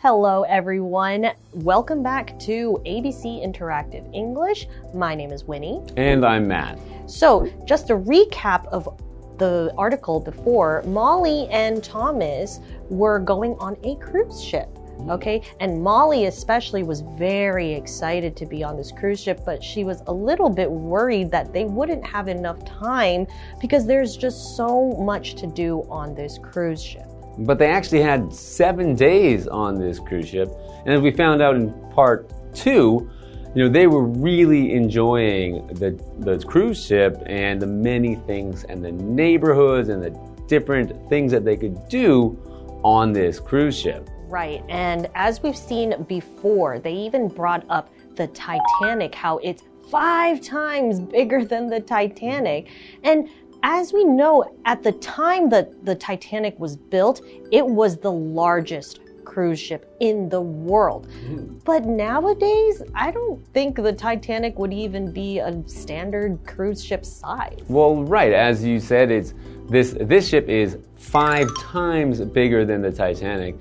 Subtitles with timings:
[0.00, 1.32] Hello, everyone.
[1.54, 4.68] Welcome back to ABC Interactive English.
[4.94, 5.82] My name is Winnie.
[5.96, 6.78] And I'm Matt.
[7.06, 8.96] So, just a recap of
[9.38, 14.68] the article before Molly and Thomas were going on a cruise ship.
[14.68, 15.10] Mm-hmm.
[15.10, 19.82] Okay, and Molly especially was very excited to be on this cruise ship, but she
[19.82, 23.26] was a little bit worried that they wouldn't have enough time
[23.60, 27.07] because there's just so much to do on this cruise ship.
[27.38, 30.50] But they actually had seven days on this cruise ship.
[30.84, 33.10] And as we found out in part two,
[33.54, 38.84] you know, they were really enjoying the, the cruise ship and the many things and
[38.84, 40.10] the neighborhoods and the
[40.46, 42.38] different things that they could do
[42.82, 44.08] on this cruise ship.
[44.28, 44.62] Right.
[44.68, 51.00] And as we've seen before, they even brought up the Titanic, how it's five times
[51.00, 52.68] bigger than the Titanic.
[53.02, 53.28] And
[53.62, 57.20] as we know, at the time that the Titanic was built,
[57.50, 61.06] it was the largest cruise ship in the world.
[61.24, 61.62] Mm.
[61.64, 67.60] But nowadays, I don't think the Titanic would even be a standard cruise ship size.
[67.68, 69.34] Well, right, as you said, it's
[69.68, 73.56] this this ship is 5 times bigger than the Titanic,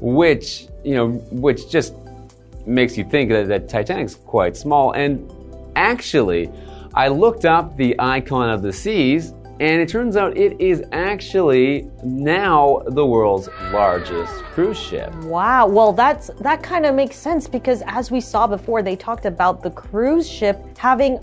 [0.00, 1.94] which, you know, which just
[2.66, 5.30] makes you think that the Titanic's quite small and
[5.76, 6.50] actually
[6.94, 11.90] I looked up the icon of the seas and it turns out it is actually
[12.02, 15.14] now the world's largest cruise ship.
[15.16, 15.66] Wow.
[15.66, 19.62] Well, that's that kind of makes sense because as we saw before, they talked about
[19.62, 21.18] the cruise ship having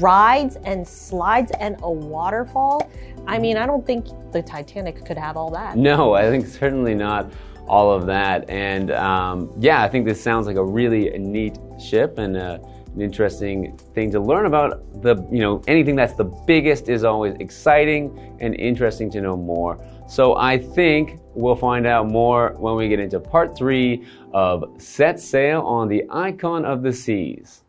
[0.00, 2.90] rides and slides and a waterfall.
[3.28, 5.76] I mean, I don't think the Titanic could have all that.
[5.76, 7.30] No, I think certainly not
[7.68, 8.50] all of that.
[8.50, 12.36] And um, yeah, I think this sounds like a really neat ship and.
[12.36, 12.58] Uh,
[12.96, 15.02] an interesting thing to learn about.
[15.02, 19.78] The you know anything that's the biggest is always exciting and interesting to know more.
[20.08, 25.20] So I think we'll find out more when we get into part three of Set
[25.20, 27.62] Sail on the Icon of the Seas.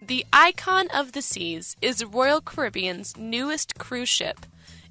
[0.00, 4.46] The Icon of the Seas is Royal Caribbean's newest cruise ship.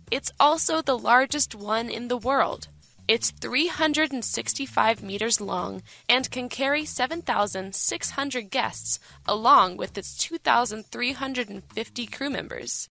[0.10, 2.68] It's also the largest one in the world.
[3.08, 12.90] It's 365 meters long and can carry 7,600 guests, along with its 2,350 crew members.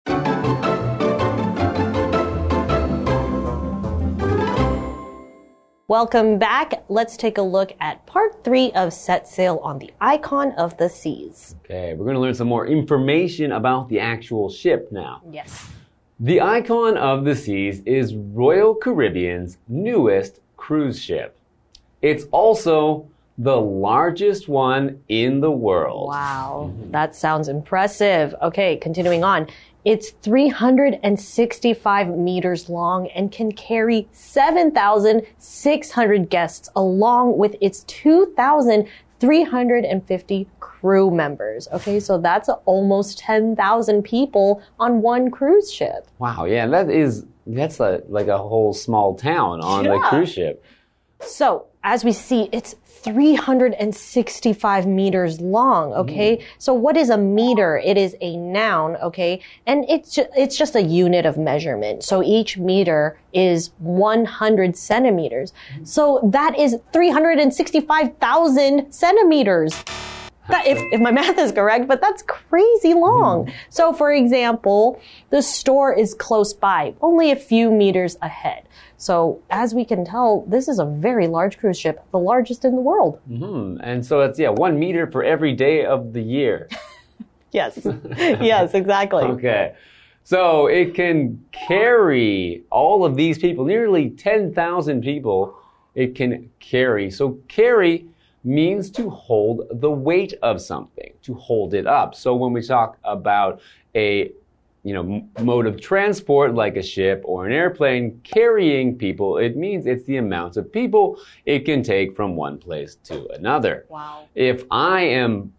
[5.88, 6.84] Welcome back.
[6.88, 10.88] Let's take a look at part three of Set Sail on the Icon of the
[10.88, 11.54] Seas.
[11.64, 15.22] Okay, we're going to learn some more information about the actual ship now.
[15.30, 15.66] Yes.
[16.20, 21.38] The Icon of the Seas is Royal Caribbean's newest cruise ship.
[22.02, 23.08] It's also
[23.38, 26.08] the largest one in the world.
[26.08, 26.90] Wow, mm-hmm.
[26.90, 28.34] that sounds impressive.
[28.42, 29.46] Okay, continuing on.
[29.84, 40.48] It's 365 meters long and can carry 7,600 guests along with its 2,350
[40.80, 41.68] crew members.
[41.72, 46.06] Okay, so that's almost 10,000 people on one cruise ship.
[46.18, 49.92] Wow, yeah, that is that's a, like a whole small town on yeah.
[49.92, 50.64] the cruise ship.
[51.20, 56.36] So, as we see, it's 365 meters long, okay?
[56.36, 56.42] Mm.
[56.58, 57.78] So what is a meter?
[57.78, 59.40] It is a noun, okay?
[59.66, 62.02] And it's ju it's just a unit of measurement.
[62.02, 65.52] So each meter is 100 centimeters.
[65.76, 65.86] Mm.
[65.86, 69.84] So that is 365,000 centimeters.
[70.48, 73.46] That, if, if my math is correct, but that's crazy long.
[73.46, 73.52] Mm.
[73.70, 75.00] So, for example,
[75.30, 78.64] the store is close by, only a few meters ahead.
[78.96, 82.74] So, as we can tell, this is a very large cruise ship, the largest in
[82.74, 83.20] the world.
[83.30, 83.78] Mm -hmm.
[83.82, 86.66] And so it's, yeah, one meter for every day of the year.
[87.52, 87.78] yes.
[88.40, 89.24] yes, exactly.
[89.24, 89.74] okay.
[90.24, 95.56] So it can carry all of these people, nearly 10,000 people,
[95.94, 97.10] it can carry.
[97.10, 98.06] So carry
[98.48, 102.14] means to hold the weight of something, to hold it up.
[102.14, 103.60] So when we talk about
[103.94, 104.32] a
[104.84, 109.86] you know, mode of transport like a ship or an airplane carrying people, it means
[109.86, 113.84] it's the amount of people it can take from one place to another.
[113.90, 114.28] Wow.
[114.34, 115.52] If I am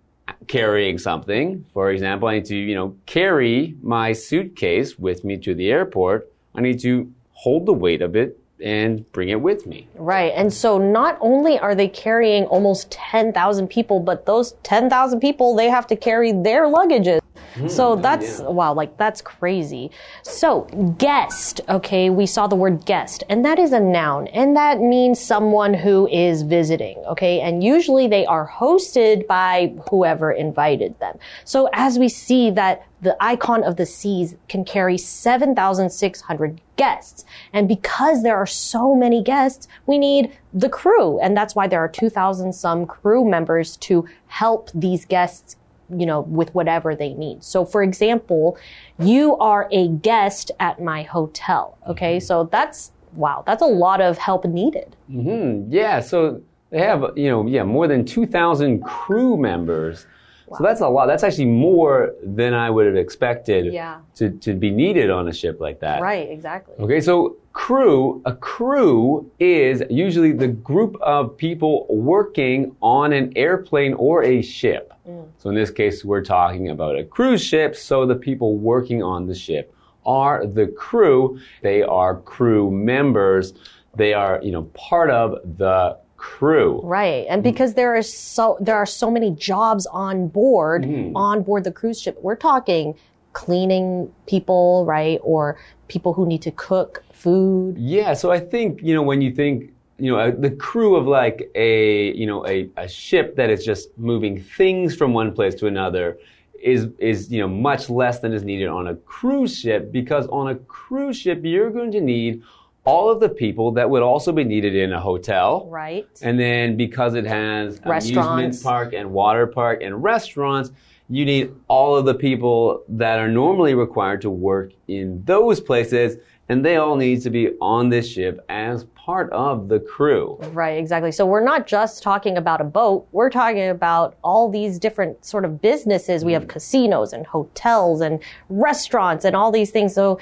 [0.47, 5.53] carrying something, for example, I need to, you know, carry my suitcase with me to
[5.53, 9.87] the airport, I need to hold the weight of it and bring it with me.
[9.95, 10.33] Right.
[10.35, 15.69] And so not only are they carrying almost 10,000 people, but those 10,000 people, they
[15.69, 17.19] have to carry their luggages.
[17.59, 19.91] Hmm, so that's, wow, like that's crazy.
[20.23, 20.61] So,
[20.97, 25.19] guest, okay, we saw the word guest, and that is a noun, and that means
[25.19, 31.17] someone who is visiting, okay, and usually they are hosted by whoever invited them.
[31.43, 37.25] So, as we see that the icon of the seas can carry 7,600 guests.
[37.53, 41.19] And because there are so many guests, we need the crew.
[41.19, 45.55] And that's why there are 2,000 some crew members to help these guests
[45.95, 47.43] you know, with whatever they need.
[47.43, 48.57] So, for example,
[48.99, 51.77] you are a guest at my hotel.
[51.87, 52.17] Okay.
[52.17, 52.25] Mm-hmm.
[52.25, 54.95] So that's, wow, that's a lot of help needed.
[55.11, 55.71] Mm-hmm.
[55.71, 55.99] Yeah.
[55.99, 60.05] So they have, you know, yeah, more than 2,000 crew members
[60.49, 60.57] Wow.
[60.57, 61.05] So that's a lot.
[61.05, 63.99] That's actually more than I would have expected yeah.
[64.15, 66.01] to, to be needed on a ship like that.
[66.01, 66.75] Right, exactly.
[66.79, 73.93] Okay, so crew, a crew is usually the group of people working on an airplane
[73.93, 74.91] or a ship.
[75.07, 75.27] Mm.
[75.37, 79.27] So in this case, we're talking about a cruise ship, so the people working on
[79.27, 79.75] the ship
[80.05, 81.39] are the crew.
[81.61, 83.53] They are crew members.
[83.95, 86.81] They are, you know, part of the crew.
[86.83, 87.25] Right.
[87.29, 91.13] And because there is so there are so many jobs on board mm.
[91.15, 92.17] on board the cruise ship.
[92.21, 92.95] We're talking
[93.33, 95.19] cleaning people, right?
[95.23, 95.57] Or
[95.87, 97.77] people who need to cook food.
[97.77, 99.71] Yeah, so I think, you know, when you think
[100.01, 103.89] you know, the crew of like a, you know, a, a ship that is just
[103.97, 106.17] moving things from one place to another
[106.61, 110.47] is, is, you know, much less than is needed on a cruise ship because on
[110.47, 112.41] a cruise ship, you're going to need
[112.85, 115.67] all of the people that would also be needed in a hotel.
[115.69, 116.07] Right.
[116.21, 120.71] And then because it has amusement park and water park and restaurants,
[121.09, 126.17] you need all of the people that are normally required to work in those places
[126.49, 130.37] and they all need to be on this ship as part of the crew.
[130.51, 131.11] Right, exactly.
[131.11, 135.45] So we're not just talking about a boat, we're talking about all these different sort
[135.45, 136.25] of businesses.
[136.25, 136.49] We have mm.
[136.49, 139.93] casinos and hotels and restaurants and all these things.
[139.93, 140.19] So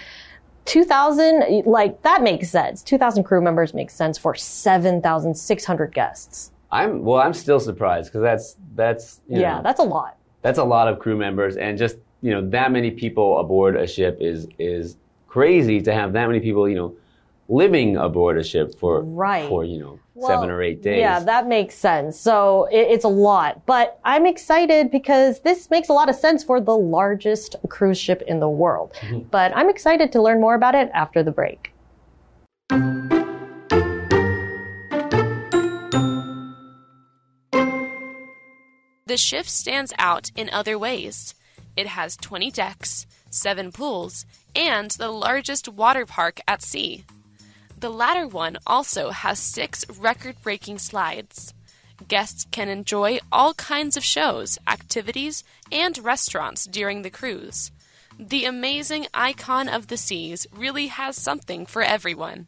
[0.67, 2.83] 2,000, like that makes sense.
[2.83, 6.51] 2,000 crew members makes sense for 7,600 guests.
[6.71, 7.21] I'm well.
[7.21, 10.17] I'm still surprised because that's that's yeah, know, that's a lot.
[10.41, 13.87] That's a lot of crew members, and just you know that many people aboard a
[13.87, 14.97] ship is is
[15.27, 16.67] crazy to have that many people.
[16.67, 16.95] You know,
[17.47, 19.47] living aboard a ship for right.
[19.47, 20.99] for you know well, seven or eight days.
[20.99, 22.19] Yeah, that makes sense.
[22.19, 26.43] So it, it's a lot, but I'm excited because this makes a lot of sense
[26.43, 28.91] for the largest cruise ship in the world.
[29.01, 29.29] Mm -hmm.
[29.29, 31.71] But I'm excited to learn more about it after the break.
[39.07, 41.35] The ship stands out in other ways.
[41.75, 44.25] It has 20 decks, seven pools,
[44.55, 47.05] and the largest water park at sea.
[47.79, 51.53] The latter one also has six record breaking slides.
[52.07, 57.69] Guests can enjoy all kinds of shows, activities, and restaurants during the cruise.
[58.18, 62.47] The amazing icon of the seas really has something for everyone.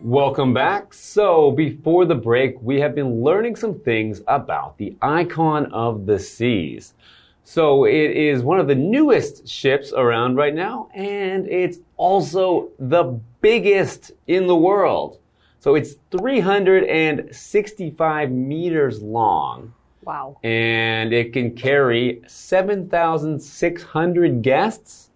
[0.00, 0.94] Welcome back.
[0.94, 6.20] So, before the break, we have been learning some things about the icon of the
[6.20, 6.94] seas.
[7.44, 13.20] So it is one of the newest ships around right now, and it's also the
[13.42, 15.18] biggest in the world.
[15.60, 19.74] So it's 365 meters long.
[20.02, 20.38] Wow.
[20.42, 25.10] And it can carry 7,600 guests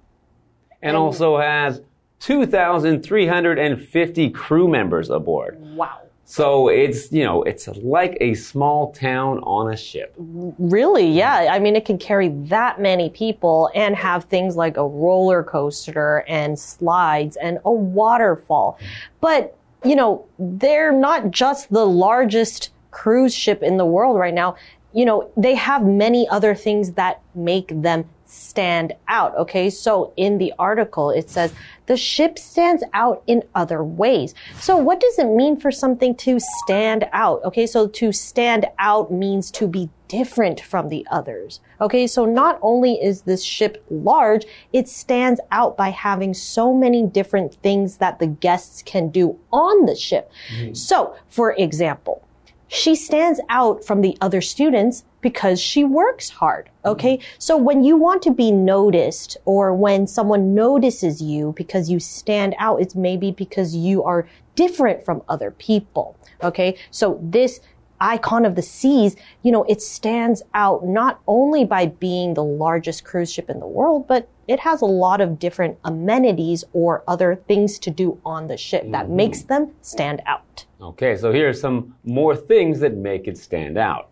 [0.82, 1.80] and, and also has
[2.20, 5.58] 2,350 crew members aboard.
[5.60, 6.02] Wow.
[6.30, 10.14] So it's, you know, it's like a small town on a ship.
[10.18, 11.10] Really?
[11.10, 11.48] Yeah.
[11.50, 16.26] I mean, it can carry that many people and have things like a roller coaster
[16.28, 18.78] and slides and a waterfall.
[19.22, 24.56] But, you know, they're not just the largest cruise ship in the world right now.
[24.92, 29.34] You know, they have many other things that make them stand out.
[29.36, 29.70] Okay.
[29.70, 31.52] So in the article, it says
[31.86, 34.34] the ship stands out in other ways.
[34.60, 37.42] So what does it mean for something to stand out?
[37.44, 37.66] Okay.
[37.66, 41.60] So to stand out means to be different from the others.
[41.80, 42.06] Okay.
[42.06, 47.54] So not only is this ship large, it stands out by having so many different
[47.56, 50.30] things that the guests can do on the ship.
[50.54, 50.76] Mm.
[50.76, 52.22] So for example,
[52.68, 56.70] she stands out from the other students because she works hard.
[56.84, 57.18] Okay.
[57.18, 57.36] Mm-hmm.
[57.38, 62.54] So when you want to be noticed or when someone notices you because you stand
[62.58, 66.16] out, it's maybe because you are different from other people.
[66.42, 66.76] Okay.
[66.90, 67.60] So this
[68.00, 73.02] icon of the seas, you know, it stands out not only by being the largest
[73.04, 77.34] cruise ship in the world, but it has a lot of different amenities or other
[77.48, 79.16] things to do on the ship that Mm-hmm.
[79.16, 80.64] makes them stand out.
[80.80, 84.10] Okay, so here are some more things that make it stand out.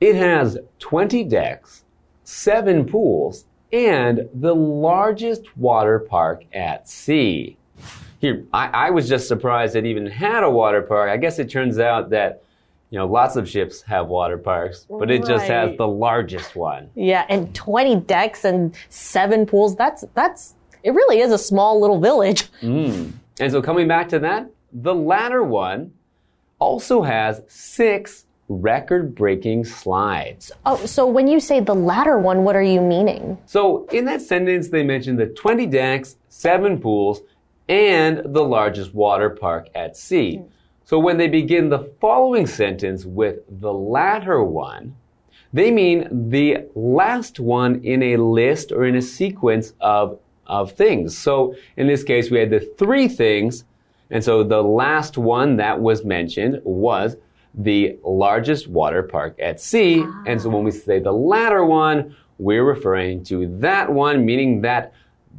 [0.00, 1.84] It has 20 decks,
[2.24, 7.56] seven pools, and the largest water park at sea.
[8.20, 11.10] Here, I, I was just surprised it even had a water park.
[11.10, 12.42] I guess it turns out that,
[12.90, 16.88] you know, lots of ships have water parks, but it just has the largest one.
[16.94, 19.76] Yeah, and 20 decks and seven pools.
[19.76, 22.44] That's, that's, it really is a small little village.
[22.62, 23.12] Mm.
[23.40, 25.92] And so coming back to that, the latter one
[26.58, 30.52] also has six record breaking slides.
[30.66, 33.38] Oh, so when you say the latter one, what are you meaning?
[33.46, 37.22] So in that sentence, they mentioned the 20 decks, seven pools,
[37.68, 40.36] and the largest water park at sea.
[40.36, 40.48] Hmm.
[40.86, 44.94] So when they begin the following sentence with the latter one,
[45.54, 51.16] they mean the last one in a list or in a sequence of, of things.
[51.16, 53.64] So in this case, we had the three things.
[54.10, 57.16] And so the last one that was mentioned was
[57.54, 60.02] the largest water park at sea.
[60.04, 60.24] Ah.
[60.26, 64.92] And so when we say the latter one, we're referring to that one, meaning that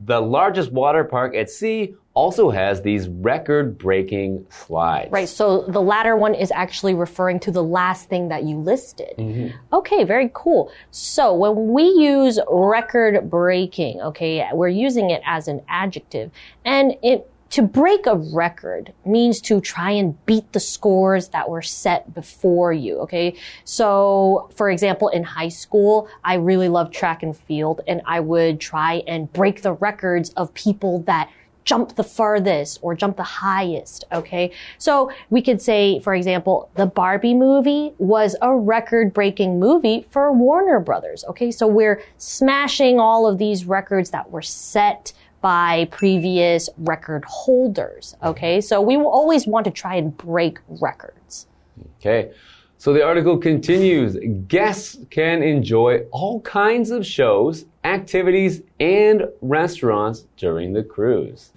[0.06, 5.12] the largest water park at sea also has these record breaking slides.
[5.12, 9.14] Right, so the latter one is actually referring to the last thing that you listed.
[9.18, 9.56] Mm-hmm.
[9.74, 10.72] Okay, very cool.
[10.92, 16.32] So when we use record breaking, okay, we're using it as an adjective.
[16.64, 21.62] And it to break a record means to try and beat the scores that were
[21.62, 23.34] set before you, okay?
[23.64, 28.60] So, for example, in high school, I really loved track and field and I would
[28.60, 31.30] try and break the records of people that
[31.64, 34.52] jump the farthest or jump the highest, okay?
[34.78, 40.30] So we could say, for example, the Barbie movie was a record breaking movie for
[40.34, 41.52] Warner Brothers, okay?
[41.52, 45.14] So we're smashing all of these records that were set
[45.46, 48.60] by previous record holders, okay?
[48.60, 51.46] So we will always want to try and break records.
[52.00, 52.32] Okay.
[52.80, 54.18] So the article continues.
[54.48, 61.52] Guests can enjoy all kinds of shows, activities, and restaurants during the cruise.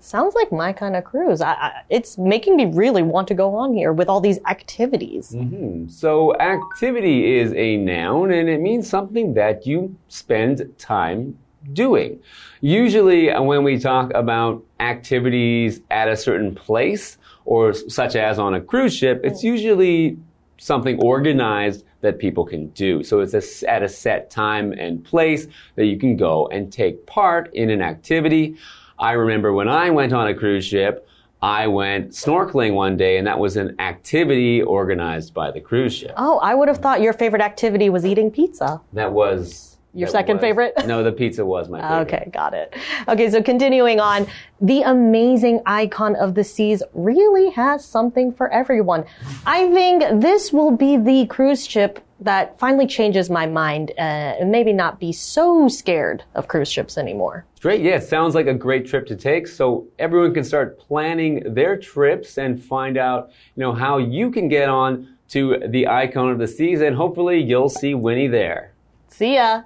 [0.00, 1.42] Sounds like my kind of cruise.
[1.42, 5.32] I, I, it's making me really want to go on here with all these activities.
[5.32, 5.88] Mm-hmm.
[5.88, 11.36] So activity is a noun and it means something that you spend time
[11.72, 12.20] doing.
[12.60, 18.54] Usually uh, when we talk about activities at a certain place or such as on
[18.54, 20.18] a cruise ship, it's usually
[20.58, 23.02] something organized that people can do.
[23.02, 25.46] So it's a at a set time and place
[25.76, 28.56] that you can go and take part in an activity.
[28.98, 31.06] I remember when I went on a cruise ship,
[31.42, 36.12] I went snorkeling one day and that was an activity organized by the cruise ship.
[36.16, 38.80] Oh, I would have thought your favorite activity was eating pizza.
[38.94, 40.74] That was Your second was- favorite?
[40.86, 42.14] No, the pizza was my favorite.
[42.14, 42.74] Okay, got it.
[43.08, 44.26] Okay, so continuing on,
[44.60, 49.04] the amazing icon of the seas really has something for everyone.
[49.46, 54.00] I think this will be the cruise ship that finally changes my mind uh,
[54.40, 57.44] and maybe not be so scared of cruise ships anymore.
[57.60, 57.82] Great.
[57.82, 59.46] Yeah, sounds like a great trip to take.
[59.46, 64.48] So everyone can start planning their trips and find out, you know, how you can
[64.48, 68.72] get on to the icon of the seas and hopefully you'll see Winnie there.
[69.08, 69.62] See ya.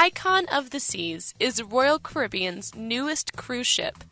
[0.00, 4.04] Icon of the Seas is Royal Caribbean's newest cruise ship.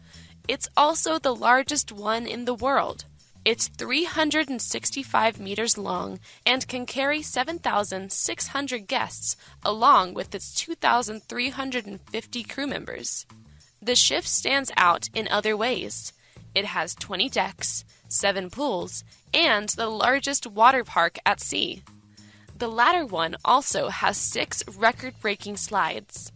[0.49, 3.05] It's also the largest one in the world.
[3.45, 13.25] It's 365 meters long and can carry 7,600 guests, along with its 2,350 crew members.
[13.81, 16.13] The ship stands out in other ways.
[16.53, 21.85] It has 20 decks, 7 pools, and the largest water park at sea.
[22.58, 26.32] The latter one also has six record breaking slides.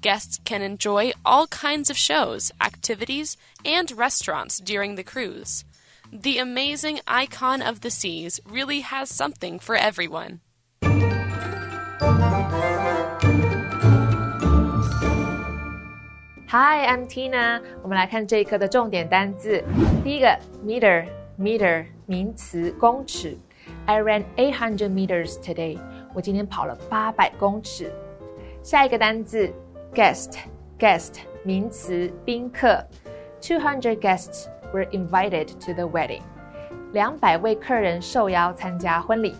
[0.00, 5.64] Guests can enjoy all kinds of shows, activities, and restaurants during the cruise.
[6.12, 10.40] The amazing icon of the seas really has something for everyone.
[16.48, 17.60] Hi, I'm Tina。
[17.82, 19.62] 我们来看这一课的重点单字。
[20.04, 21.06] 第一个 meter
[21.38, 23.36] meter 名词公尺。
[23.91, 25.75] I ran 800 meters today.
[25.75, 25.79] today。
[26.13, 27.91] 我今天跑了八百公尺。
[28.63, 29.51] 下一个单字
[29.93, 32.81] ，guest，guest 名词，宾客。
[33.41, 36.21] 200 guests were invited to the wedding。
[36.93, 39.35] 两百位客人受邀参加婚礼。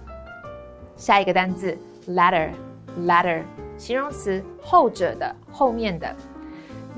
[0.97, 1.77] 下一个单字
[2.09, 3.43] ，latter，ladder
[3.77, 6.13] 形容词，后者的，后面的。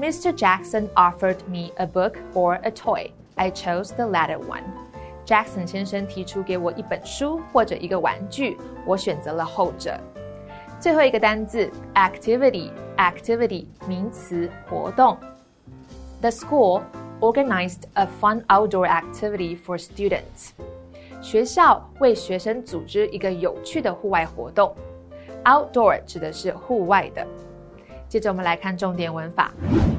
[0.02, 0.36] Mr.
[0.36, 3.12] Jackson offered me a book or a toy.
[3.36, 4.64] I chose the latter one.
[5.26, 9.98] Jackson 先生提出给我一本书或者一个玩具，我选择了后者。
[10.80, 15.18] 最后一个单字 activity，activity 名词活动。
[16.20, 16.82] The school
[17.22, 20.52] organized a fun outdoor activity for students.
[21.22, 24.76] 学校为学生组织一个有趣的户外活动。
[25.46, 27.26] Outdoor 指的是户外的。
[28.10, 29.54] 接着我们来看重点文法。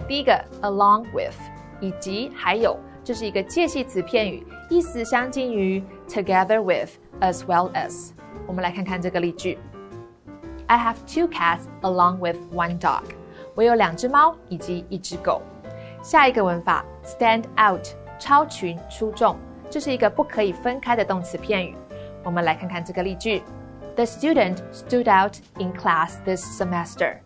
[0.07, 1.35] 第一个 along with
[1.81, 8.13] 以及还有，这是一个介系词片语，意思相近于 together with as well as。
[8.47, 9.59] 我们来看看这个例句。
[10.69, 13.03] I have two cats along with one dog。
[13.55, 15.43] 我有两只猫以及一只狗。
[16.03, 17.87] 下一个文法，stand out，
[18.19, 19.37] 超群、出众，
[19.69, 21.77] 这是一个不可以分开的动词片语。
[22.23, 23.43] 我们来看看这个例句
[23.97, 27.17] ：The student stood out in class this semester。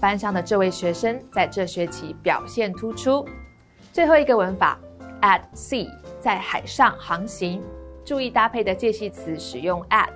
[0.00, 3.28] 班上的这位学生在这学期表现突出。
[3.92, 4.78] 最后一个文法
[5.22, 5.88] ，at sea，
[6.20, 7.62] 在海上航行。
[8.04, 10.08] 注意搭配的介系词使用 at。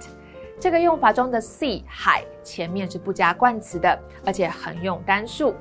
[0.58, 5.54] 这个用法中的 sea 海前面是不加冠词的，而且横用单数。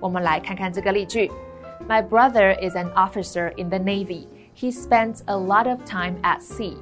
[0.00, 1.30] 我们来看看这个例句
[1.88, 4.28] ：My brother is an officer in the navy.
[4.56, 6.76] He spends a lot of time at sea.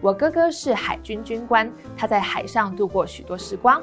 [0.00, 3.82] 我哥哥是海军军官，他在海上度过许多时光。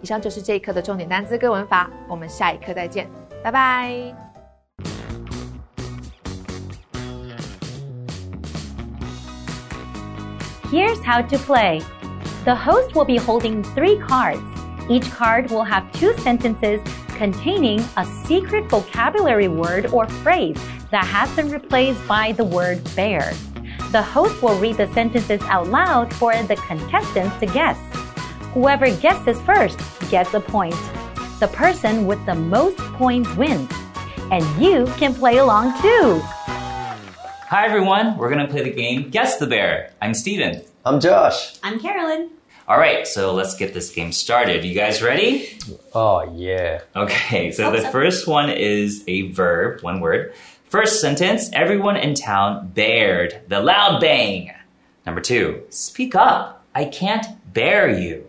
[0.00, 3.08] 以上就是这一课的重点单词跟文法，我们下一课再见，
[3.42, 4.27] 拜拜。
[10.70, 11.80] Here's how to play.
[12.44, 14.42] The host will be holding three cards.
[14.90, 16.80] Each card will have two sentences
[17.16, 20.60] containing a secret vocabulary word or phrase
[20.90, 23.32] that has been replaced by the word bear.
[23.92, 27.78] The host will read the sentences out loud for the contestants to guess.
[28.52, 30.76] Whoever guesses first gets a point.
[31.40, 33.70] The person with the most points wins.
[34.30, 36.22] And you can play along too.
[37.48, 39.94] Hi everyone, we're gonna play the game Guess the Bear.
[40.02, 40.60] I'm Steven.
[40.84, 41.58] I'm Josh.
[41.62, 42.28] I'm Carolyn.
[42.68, 44.66] All right, so let's get this game started.
[44.66, 45.58] You guys ready?
[45.94, 46.82] Oh, yeah.
[46.94, 50.34] Okay, so the first one is a verb, one word.
[50.66, 54.52] First sentence everyone in town bared the loud bang.
[55.06, 56.66] Number two, speak up.
[56.74, 58.27] I can't bear you.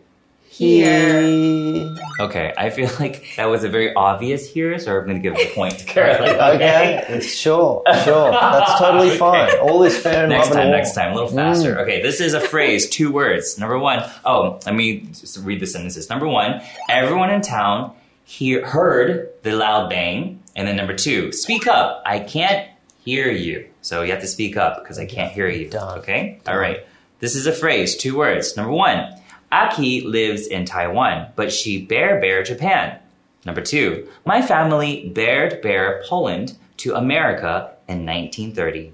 [0.59, 1.95] Here.
[2.19, 5.39] Okay, I feel like that was a very obvious here, so I'm going to give
[5.39, 6.35] a point to Carolyn.
[6.35, 8.31] Okay, it's sure, sure.
[8.31, 9.57] That's totally fine.
[9.59, 10.77] All is fair in Next love and time, war.
[10.77, 11.75] next time, a little faster.
[11.75, 11.83] Mm.
[11.83, 13.57] Okay, this is a phrase, two words.
[13.57, 16.09] Number one, oh, let me just read the sentences.
[16.09, 17.93] Number one, everyone in town
[18.25, 20.43] hear, heard the loud bang.
[20.57, 22.03] And then number two, speak up.
[22.05, 22.67] I can't
[23.05, 23.69] hear you.
[23.81, 25.69] So you have to speak up because I can't hear you.
[25.69, 25.99] Done.
[25.99, 26.41] Okay?
[26.45, 26.85] All right.
[27.21, 28.57] This is a phrase, two words.
[28.57, 29.13] Number one,
[29.51, 32.99] Aki lives in Taiwan, but she bear bear Japan.
[33.45, 38.91] Number two, my family bared bear Poland to America in 1930.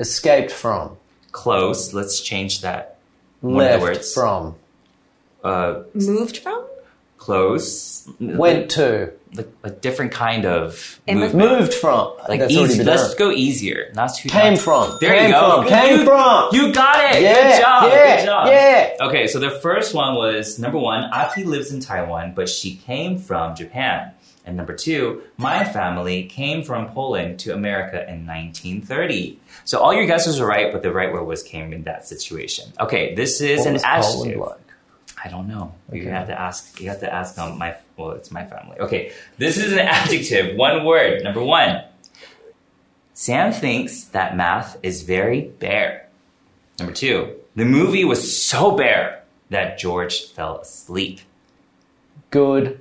[0.00, 0.96] Escaped from.
[1.32, 1.94] Close.
[1.94, 2.98] Let's change that.
[3.40, 4.14] One Left of the words.
[4.14, 4.54] from.
[5.42, 6.64] Uh, Moved from?
[7.24, 8.08] Close.
[8.20, 9.12] Went to.
[9.36, 11.34] Like a different kind of movement.
[11.34, 12.12] Moved from.
[12.28, 12.84] Like That's easy.
[12.84, 13.18] Let's done.
[13.18, 13.90] go easier.
[13.92, 14.28] Not too.
[14.28, 14.96] Came not- from.
[15.00, 15.62] There Came you go.
[15.62, 15.68] from.
[15.68, 16.48] Came you, from.
[16.52, 17.22] You got it.
[17.22, 17.82] Yeah, Good job.
[17.90, 18.46] yeah, Good job.
[18.46, 19.06] yeah.
[19.08, 21.02] Okay, so the first one was number one.
[21.12, 24.12] Aki lives in Taiwan, but she came from Japan.
[24.46, 29.40] And number two, my family came from Poland to America in 1930.
[29.64, 32.66] So all your guesses are right, but the right word was came in that situation.
[32.78, 33.82] Okay, this is What an was
[34.14, 34.58] Poland like?
[35.24, 35.74] I don't know.
[35.92, 36.78] You have to ask.
[36.80, 37.76] You have to ask um, my.
[37.96, 38.78] Well, it's my family.
[38.78, 40.56] Okay, this is an adjective.
[40.56, 41.22] One word.
[41.24, 41.82] Number one.
[43.14, 46.08] Sam thinks that math is very bare.
[46.78, 47.34] Number two.
[47.56, 51.20] The movie was so bare that George fell asleep.
[52.30, 52.80] Good.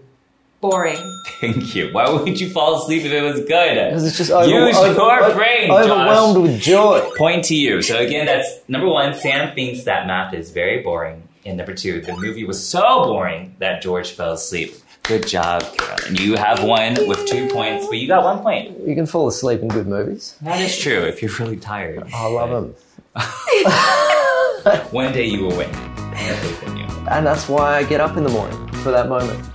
[0.59, 0.97] Boring.
[1.41, 1.89] Thank you.
[1.93, 3.75] Why would you fall asleep if it was good?
[3.75, 6.41] Because it's just over, Use over- your over- brain, overwhelmed Josh.
[6.51, 7.11] with joy.
[7.17, 7.81] Point to you.
[7.81, 9.13] So again, that's number one.
[9.13, 11.22] Sam thinks that math is very boring.
[11.45, 14.75] And number two, the movie was so boring that George fell asleep.
[15.03, 16.15] Good job, Carolyn.
[16.15, 18.87] You have one with two points, but you got one point.
[18.87, 20.37] You can fall asleep in good movies.
[20.41, 22.07] That is true if you're really tired.
[22.13, 22.75] I love them.
[24.91, 25.69] One day you will win.
[25.73, 26.85] I in you.
[27.09, 29.52] And that's why I get up in the morning for that moment.